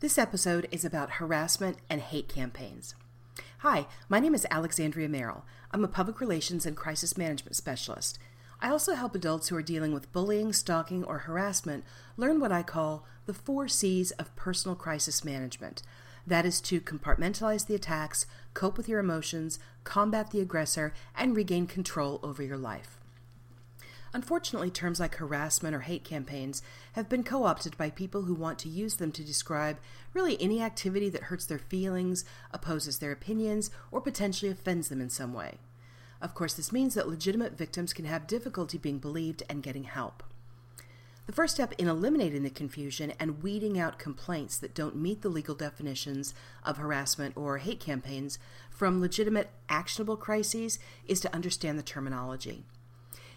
[0.00, 2.94] This episode is about harassment and hate campaigns.
[3.60, 5.40] Hi, my name is Alexandrea Merrell.
[5.70, 8.18] I'm a public relations and crisis management specialist.
[8.60, 11.82] I also help adults who are dealing with bullying, stalking, or harassment
[12.18, 15.82] learn what I call the four C's of personal crisis management.
[16.26, 21.66] That is to compartmentalize the attacks, cope with your emotions, combat the aggressor, and regain
[21.66, 23.00] control over your life.
[24.12, 26.62] Unfortunately, terms like harassment or hate campaigns
[26.92, 29.78] have been co opted by people who want to use them to describe
[30.14, 35.10] really any activity that hurts their feelings, opposes their opinions, or potentially offends them in
[35.10, 35.58] some way.
[36.20, 40.22] Of course, this means that legitimate victims can have difficulty being believed and getting help.
[41.26, 45.28] The first step in eliminating the confusion and weeding out complaints that don't meet the
[45.28, 48.38] legal definitions of harassment or hate campaigns
[48.70, 52.64] from legitimate actionable crises is to understand the terminology.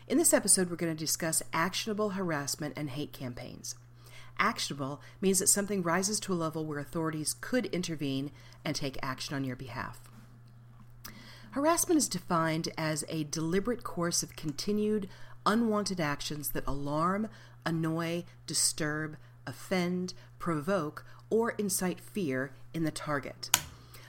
[0.09, 3.75] In this episode, we're going to discuss actionable harassment and hate campaigns.
[4.39, 8.31] Actionable means that something rises to a level where authorities could intervene
[8.65, 10.09] and take action on your behalf.
[11.51, 15.07] Harassment is defined as a deliberate course of continued,
[15.45, 17.29] unwanted actions that alarm,
[17.63, 23.55] annoy, disturb, offend, provoke, or incite fear in the target.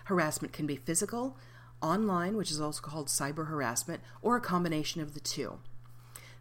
[0.05, 1.37] Harassment can be physical,
[1.83, 5.59] online, which is also called cyber harassment, or a combination of the two.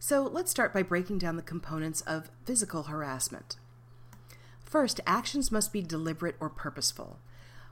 [0.02, 3.58] So let's start by breaking down the components of physical harassment.
[4.64, 7.20] First, actions must be deliberate or purposeful.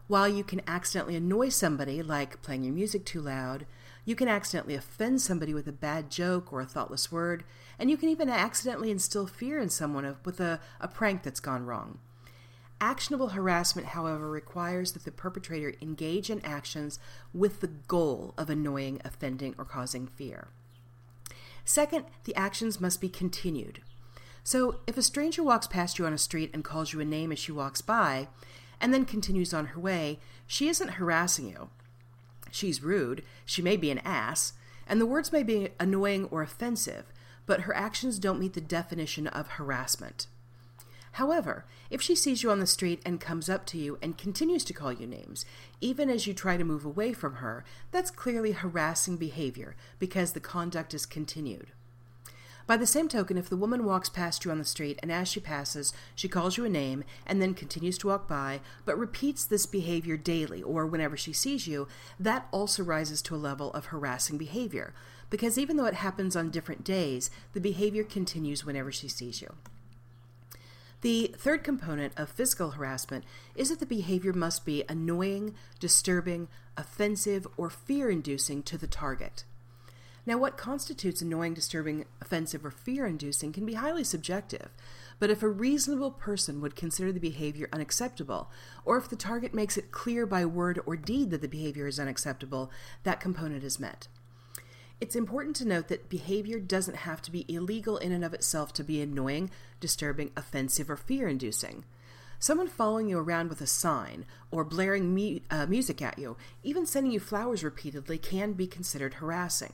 [0.08, 3.66] While you can accidentally annoy somebody, like playing your music too loud,
[4.04, 7.46] you can accidentally offend somebody with a bad joke or a thoughtless word,
[7.80, 11.66] and you can even accidentally instill fear in someone with a, a prank that's gone
[11.66, 12.00] wrong.
[12.82, 17.00] Actionable harassment, however, requires that the perpetrator engage in actions
[17.34, 20.50] with the goal of annoying, offending, or causing fear.
[21.68, 23.82] Second, the actions must be continued.
[24.42, 27.30] So, if a stranger walks past you on a street and calls you a name
[27.30, 28.30] as she walks by,
[28.80, 31.70] and then continues on her way, she isn't harassing you.
[32.52, 34.54] She's rude, she may be an ass,
[34.88, 37.12] and the words may be annoying or offensive,
[37.46, 40.28] but her actions don't meet the definition of harassment.
[41.18, 44.64] However, if she sees you on the street and comes up to you and continues
[44.66, 45.48] to call you names,
[45.82, 50.40] even as you try to move away from her, that's clearly harassing behavior because the
[50.40, 51.72] conduct is continued.
[52.68, 55.28] By the same token, if the woman walks past you on the street and as
[55.28, 59.44] she passes, she calls you a name and then continues to walk by, but repeats
[59.44, 61.88] this behavior daily or whenever she sees you,
[62.20, 64.94] that also rises to a level of harassing behavior,
[65.32, 69.56] because even though it happens on different days, the behavior continues whenever she sees you.
[71.02, 73.24] The third component of physical harassment
[73.56, 79.44] is that the behavior must be annoying, disturbing, offensive, or fear inducing to the target.
[80.26, 84.70] Now, what constitutes annoying, disturbing, offensive, or fear inducing can be highly subjective,
[85.20, 88.52] but if a reasonable person would consider the behavior unacceptable,
[88.84, 92.00] or if the target makes it clear by word or deed that the behavior is
[92.00, 92.70] unacceptable,
[93.04, 94.10] that component is met.
[95.00, 98.74] It's important to note that behavior doesn't have to be illegal in and of itself
[98.74, 101.86] to be annoying, disturbing, offensive, or fear inducing.
[102.40, 106.86] Someone following you around with a sign or blaring mu- uh, music at you, even
[106.86, 109.74] sending you flowers repeatedly, can be considered harassing.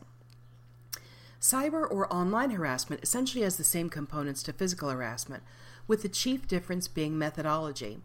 [1.40, 5.44] Cyber or online harassment essentially has the same components to physical harassment,
[5.88, 8.00] with the chief difference being methodology.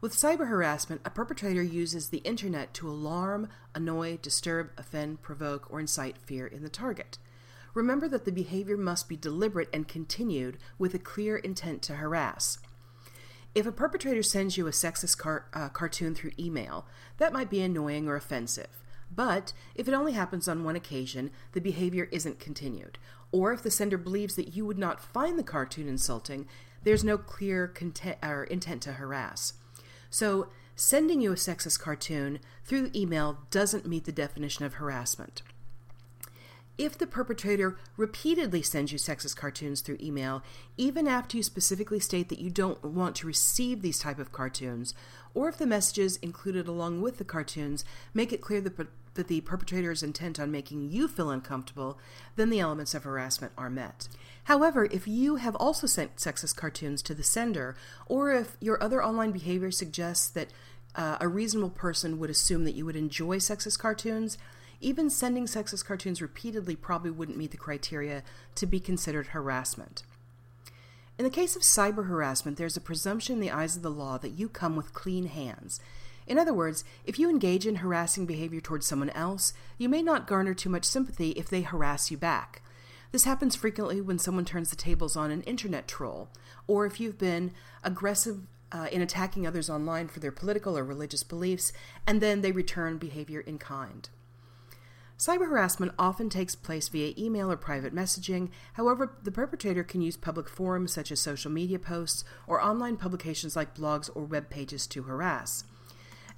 [0.00, 5.80] With cyber harassment, a perpetrator uses the internet to alarm, annoy, disturb, offend, provoke, or
[5.80, 7.18] incite fear in the target.
[7.74, 12.58] Remember that the behavior must be deliberate and continued with a clear intent to harass.
[13.56, 16.86] If a perpetrator sends you a sexist car- uh, cartoon through email,
[17.16, 18.84] that might be annoying or offensive.
[19.10, 22.98] But if it only happens on one occasion, the behavior isn't continued.
[23.32, 26.46] Or if the sender believes that you would not find the cartoon insulting,
[26.84, 29.54] there's no clear content- or intent to harass.
[30.10, 35.42] So, sending you a sexist cartoon through email doesn't meet the definition of harassment.
[36.78, 40.44] If the perpetrator repeatedly sends you sexist cartoons through email,
[40.76, 44.94] even after you specifically state that you don't want to receive these type of cartoons,
[45.34, 47.84] or if the messages included along with the cartoons
[48.14, 51.98] make it clear that, that the perpetrator is intent on making you feel uncomfortable,
[52.36, 54.08] then the elements of harassment are met.
[54.44, 57.76] However, if you have also sent sexist cartoons to the sender,
[58.06, 60.48] or if your other online behavior suggests that
[60.94, 64.38] uh, a reasonable person would assume that you would enjoy sexist cartoons,
[64.80, 68.22] even sending sexist cartoons repeatedly probably wouldn't meet the criteria
[68.54, 70.02] to be considered harassment.
[71.18, 74.18] In the case of cyber harassment, there's a presumption in the eyes of the law
[74.18, 75.80] that you come with clean hands.
[76.28, 80.26] In other words, if you engage in harassing behavior towards someone else, you may not
[80.26, 82.62] garner too much sympathy if they harass you back.
[83.12, 86.28] This happens frequently when someone turns the tables on an internet troll,
[86.66, 87.52] or if you've been
[87.82, 91.72] aggressive uh, in attacking others online for their political or religious beliefs,
[92.06, 94.10] and then they return behavior in kind.
[95.18, 98.50] Cyber harassment often takes place via email or private messaging.
[98.74, 103.56] However, the perpetrator can use public forums such as social media posts or online publications
[103.56, 105.64] like blogs or web pages to harass.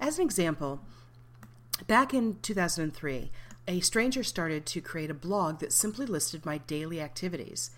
[0.01, 0.81] As an example,
[1.85, 3.31] back in 2003,
[3.67, 7.69] a stranger started to create a blog that simply listed my daily activities.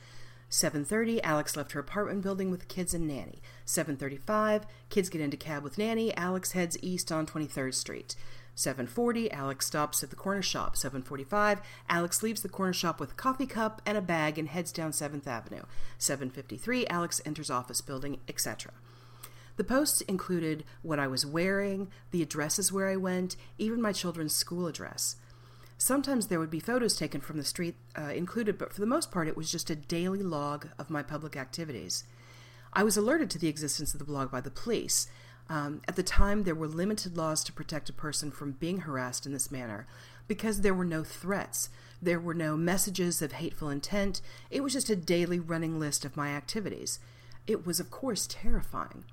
[0.50, 3.42] 7:30 Alex left her apartment building with kids and nanny.
[3.66, 6.16] 7:35 kids get into cab with nanny.
[6.16, 8.16] Alex heads east on 23rd Street.
[8.56, 10.78] 7:40 Alex stops at the corner shop.
[10.78, 11.60] 7:45
[11.90, 14.94] Alex leaves the corner shop with a coffee cup and a bag and heads down
[14.94, 15.64] 7th Avenue.
[15.98, 18.72] 7:53 Alex enters office building, etc.
[19.56, 24.36] The posts included what I was wearing, the addresses where I went, even my children's
[24.36, 25.18] school address.
[25.78, 29.12] Sometimes there would be photos taken from the street uh, included, but for the most
[29.12, 32.06] part, it was just a daily log of my public activities.
[32.72, 35.08] I was alerted to the existence of the blog by the police.
[35.50, 39.26] Um, at the time, there were limited laws to protect a person from being harassed
[39.26, 39.86] in this manner
[40.28, 41.70] because there were no threats.
[42.02, 44.22] There were no messages of hateful intent.
[44.50, 47.00] It was just a daily running list of my activities.
[47.46, 49.04] It was, of course, terrifying.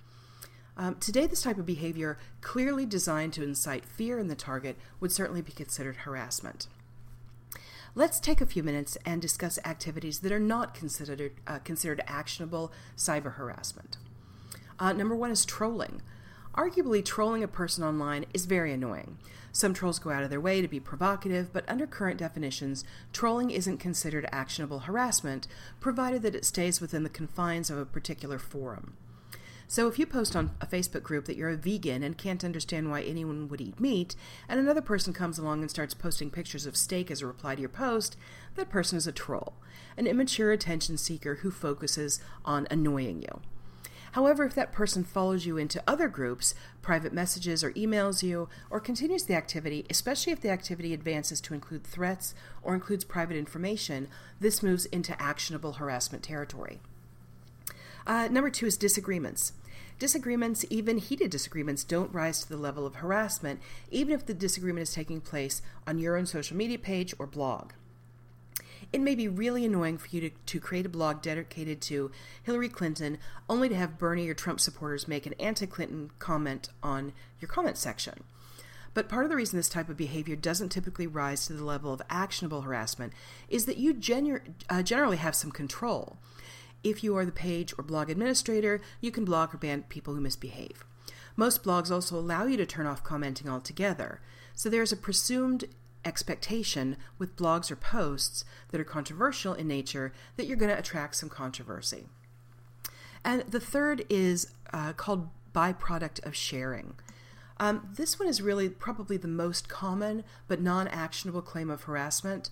[0.80, 5.12] Um, today, this type of behavior, clearly designed to incite fear in the target, would
[5.12, 6.68] certainly be considered harassment.
[7.94, 12.72] Let's take a few minutes and discuss activities that are not considered, uh, considered actionable
[12.96, 13.98] cyber harassment.
[14.78, 16.00] Uh, number one is trolling.
[16.54, 19.18] Arguably, trolling a person online is very annoying.
[19.52, 23.50] Some trolls go out of their way to be provocative, but under current definitions, trolling
[23.50, 25.46] isn't considered actionable harassment,
[25.78, 28.96] provided that it stays within the confines of a particular forum.
[29.70, 32.90] So if you post on a Facebook group that you're a vegan and can't understand
[32.90, 34.16] why anyone would eat meat,
[34.48, 37.60] and another person comes along and starts posting pictures of steak as a reply to
[37.60, 38.16] your post,
[38.56, 39.54] that person is a troll,
[39.96, 43.42] an immature attention seeker who focuses on annoying you.
[44.10, 46.52] However, if that person follows you into other groups,
[46.82, 51.54] private messages, or emails you, or continues the activity, especially if the activity advances to
[51.54, 54.08] include threats or includes private information,
[54.40, 56.80] this moves into actionable harassment territory.
[58.04, 59.52] Uh, number two is disagreements.
[60.00, 63.60] Disagreements, even heated disagreements, don't rise to the level of harassment,
[63.90, 67.72] even if the disagreement is taking place on your own social media page or blog.
[68.94, 72.10] It may be really annoying for you to, to create a blog dedicated to
[72.42, 77.12] Hillary Clinton only to have Bernie or Trump supporters make an anti Clinton comment on
[77.38, 78.24] your comment section.
[78.94, 81.92] But part of the reason this type of behavior doesn't typically rise to the level
[81.92, 83.12] of actionable harassment
[83.50, 86.16] is that you genu- uh, generally have some control.
[86.82, 90.20] If you are the page or blog administrator, you can block or ban people who
[90.20, 90.84] misbehave.
[91.36, 94.20] Most blogs also allow you to turn off commenting altogether,
[94.54, 95.64] so there's a presumed
[96.04, 101.14] expectation with blogs or posts that are controversial in nature that you're going to attract
[101.14, 102.06] some controversy.
[103.24, 106.94] And the third is uh, called byproduct of sharing.
[107.58, 112.48] Um, this one is really probably the most common but non actionable claim of harassment.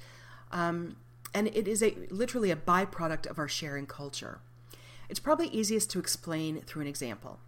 [0.52, 0.96] Um,
[1.34, 4.40] and it is a literally a byproduct of our sharing culture.
[5.08, 7.38] It's probably easiest to explain through an example.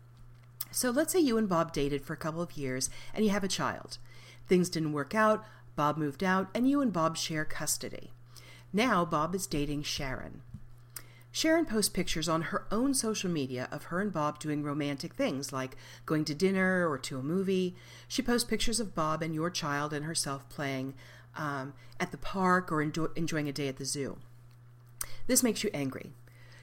[0.71, 3.45] So let's say you and Bob dated for a couple of years and you have
[3.45, 3.99] a child.
[4.47, 5.45] Things didn't work out,
[5.77, 8.13] Bob moved out, and you and Bob share custody.
[8.73, 10.43] Now Bob is dating Sharon.
[11.33, 15.53] Sharon posts pictures on her own social media of her and Bob doing romantic things
[15.53, 17.77] like going to dinner or to a movie.
[18.09, 20.95] She posts pictures of Bob and your child and herself playing
[21.37, 24.19] um, at the park or enjoy- enjoying a day at the zoo.
[25.27, 26.13] This makes you angry.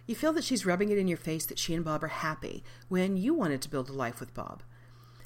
[0.05, 2.63] You feel that she's rubbing it in your face that she and Bob are happy
[2.88, 4.63] when you wanted to build a life with Bob.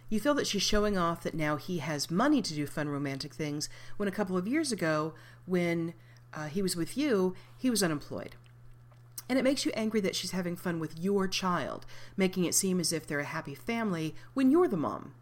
[0.10, 3.34] You feel that she's showing off that now he has money to do fun romantic
[3.34, 5.14] things when a couple of years ago,
[5.46, 5.94] when
[6.34, 8.36] uh, he was with you, he was unemployed.
[9.30, 11.86] And it makes you angry that she's having fun with your child,
[12.18, 15.14] making it seem as if they're a happy family when you're the mom.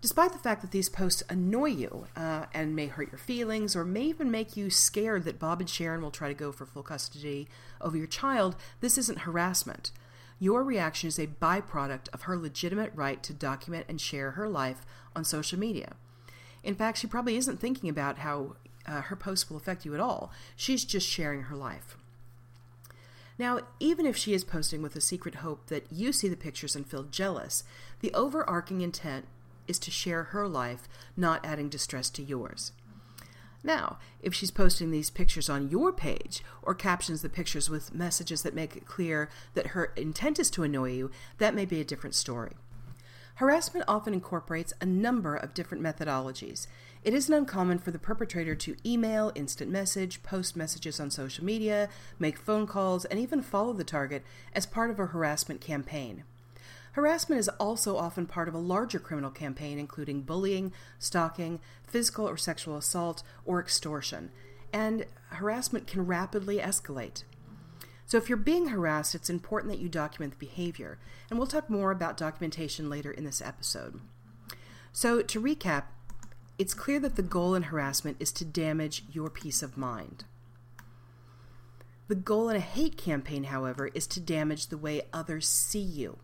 [0.00, 3.84] Despite the fact that these posts annoy you uh, and may hurt your feelings or
[3.84, 6.84] may even make you scared that Bob and Sharon will try to go for full
[6.84, 7.48] custody
[7.80, 9.90] over your child, this isn't harassment.
[10.38, 14.86] Your reaction is a byproduct of her legitimate right to document and share her life
[15.16, 15.94] on social media.
[16.62, 18.54] In fact, she probably isn't thinking about how
[18.86, 20.30] uh, her posts will affect you at all.
[20.54, 21.96] She's just sharing her life.
[23.36, 26.76] Now, even if she is posting with a secret hope that you see the pictures
[26.76, 27.64] and feel jealous,
[28.00, 29.26] the overarching intent
[29.68, 32.72] is to share her life, not adding distress to yours.
[33.62, 38.42] Now, if she's posting these pictures on your page or captions the pictures with messages
[38.42, 41.84] that make it clear that her intent is to annoy you, that may be a
[41.84, 42.52] different story.
[43.36, 46.66] Harassment often incorporates a number of different methodologies.
[47.04, 51.88] It isn't uncommon for the perpetrator to email, instant message, post messages on social media,
[52.18, 56.24] make phone calls, and even follow the target as part of a harassment campaign.
[56.92, 62.36] Harassment is also often part of a larger criminal campaign, including bullying, stalking, physical or
[62.36, 64.30] sexual assault, or extortion.
[64.72, 67.24] And harassment can rapidly escalate.
[68.06, 70.98] So, if you're being harassed, it's important that you document the behavior.
[71.28, 74.00] And we'll talk more about documentation later in this episode.
[74.92, 75.84] So, to recap,
[76.58, 80.24] it's clear that the goal in harassment is to damage your peace of mind.
[82.08, 86.18] The goal in a hate campaign, however, is to damage the way others see you.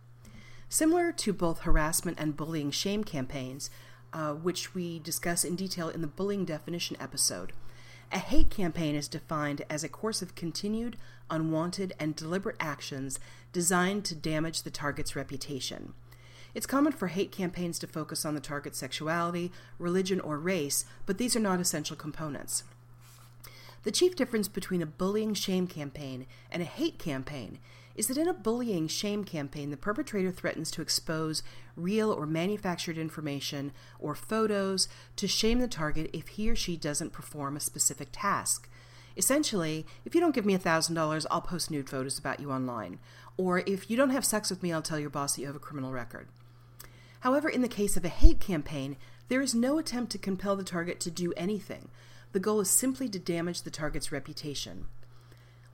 [0.74, 3.70] Similar to both harassment and bullying shame campaigns,
[4.12, 7.52] uh, which we discuss in detail in the bullying definition episode,
[8.10, 10.96] a hate campaign is defined as a course of continued,
[11.30, 13.20] unwanted, and deliberate actions
[13.52, 15.94] designed to damage the target's reputation.
[16.54, 21.18] It's common for hate campaigns to focus on the target's sexuality, religion, or race, but
[21.18, 22.64] these are not essential components.
[23.84, 27.60] The chief difference between a bullying shame campaign and a hate campaign
[27.94, 31.42] is that in a bullying shame campaign, the perpetrator threatens to expose
[31.76, 37.12] real or manufactured information or photos to shame the target if he or she doesn't
[37.12, 38.68] perform a specific task.
[39.16, 42.98] Essentially, if you don't give me $1,000, I'll post nude photos about you online.
[43.36, 45.56] Or if you don't have sex with me, I'll tell your boss that you have
[45.56, 46.28] a criminal record.
[47.20, 48.96] However, in the case of a hate campaign,
[49.28, 51.88] there is no attempt to compel the target to do anything.
[52.32, 54.88] The goal is simply to damage the target's reputation.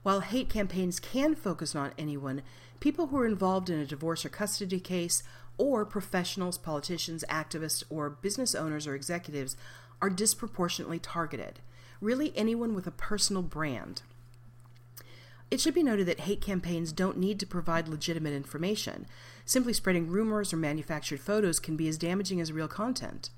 [0.03, 2.41] While hate campaigns can focus on anyone,
[2.79, 5.21] people who are involved in a divorce or custody case,
[5.57, 9.55] or professionals, politicians, activists, or business owners or executives
[10.01, 11.59] are disproportionately targeted.
[11.99, 14.01] Really, anyone with a personal brand.
[15.51, 19.05] It should be noted that hate campaigns don't need to provide legitimate information.
[19.45, 23.29] Simply spreading rumors or manufactured photos can be as damaging as real content.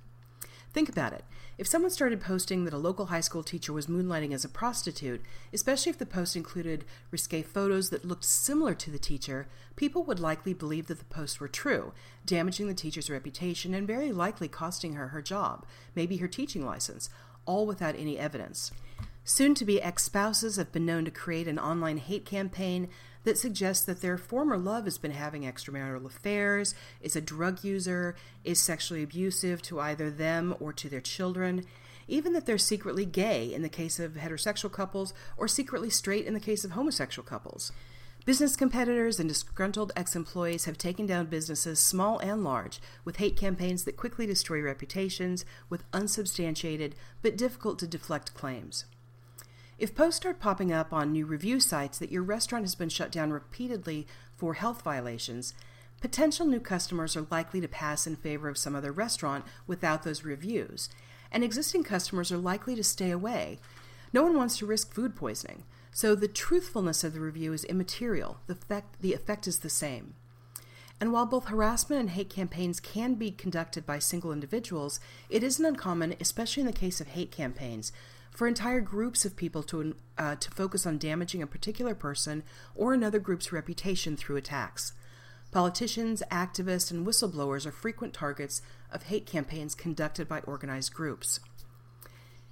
[0.73, 1.23] Think about it.
[1.59, 5.21] If someone started posting that a local high school teacher was moonlighting as a prostitute,
[5.53, 10.19] especially if the post included risque photos that looked similar to the teacher, people would
[10.19, 11.93] likely believe that the posts were true,
[12.25, 17.07] damaging the teacher's reputation and very likely costing her her job, maybe her teaching license,
[17.45, 18.71] all without any evidence.
[19.23, 22.89] Soon to be ex spouses have been known to create an online hate campaign
[23.23, 28.15] that suggests that their former love has been having extramarital affairs, is a drug user,
[28.43, 31.65] is sexually abusive to either them or to their children,
[32.07, 36.33] even that they're secretly gay in the case of heterosexual couples or secretly straight in
[36.33, 37.71] the case of homosexual couples.
[38.25, 43.35] Business competitors and disgruntled ex employees have taken down businesses, small and large, with hate
[43.35, 48.85] campaigns that quickly destroy reputations with unsubstantiated but difficult to deflect claims.
[49.83, 53.11] If posts start popping up on new review sites that your restaurant has been shut
[53.11, 55.53] down repeatedly for health violations,
[55.99, 60.23] potential new customers are likely to pass in favor of some other restaurant without those
[60.23, 60.87] reviews,
[61.33, 63.59] and existing customers are likely to stay away.
[64.13, 68.37] No one wants to risk food poisoning, so the truthfulness of the review is immaterial.
[68.47, 70.13] The effect, the effect is the same.
[71.01, 75.65] And while both harassment and hate campaigns can be conducted by single individuals, it isn't
[75.65, 77.91] uncommon, especially in the case of hate campaigns,
[78.33, 82.43] for entire groups of people to, uh, to focus on damaging a particular person
[82.75, 84.93] or another group's reputation through attacks.
[85.51, 88.61] Politicians, activists, and whistleblowers are frequent targets
[88.91, 91.39] of hate campaigns conducted by organized groups.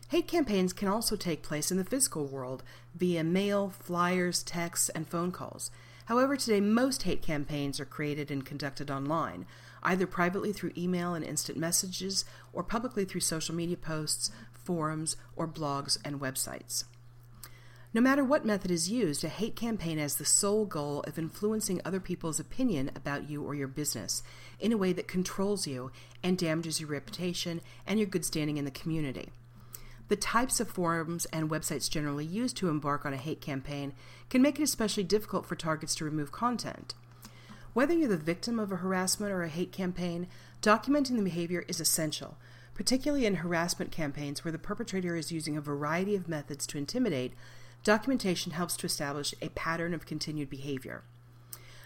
[0.09, 5.07] Hate campaigns can also take place in the physical world via mail, flyers, texts, and
[5.07, 5.71] phone calls.
[6.05, 9.45] However, today most hate campaigns are created and conducted online,
[9.81, 14.29] either privately through email and instant messages or publicly through social media posts,
[14.63, 16.85] forums, or blogs and websites.
[17.93, 21.81] No matter what method is used, a hate campaign has the sole goal of influencing
[21.83, 24.23] other people's opinion about you or your business
[24.61, 25.91] in a way that controls you
[26.23, 29.29] and damages your reputation and your good standing in the community.
[30.07, 33.93] The types of forums and websites generally used to embark on a hate campaign
[34.29, 36.93] can make it especially difficult for targets to remove content.
[37.73, 40.27] Whether you're the victim of a harassment or a hate campaign,
[40.61, 42.37] documenting the behavior is essential
[42.81, 47.31] particularly in harassment campaigns where the perpetrator is using a variety of methods to intimidate,
[47.83, 51.03] documentation helps to establish a pattern of continued behavior.